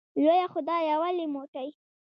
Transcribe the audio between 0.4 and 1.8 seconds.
خدایه ولې موټی